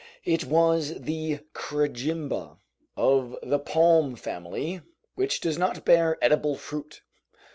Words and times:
It 0.25 0.45
was 0.45 0.99
the 1.01 1.41
crejimba, 1.53 2.57
of 2.97 3.35
the 3.43 3.59
palm 3.59 4.15
family, 4.15 4.81
which 5.13 5.39
does 5.39 5.59
not 5.59 5.85
bear 5.85 6.17
edible 6.23 6.55
fruit. 6.55 7.03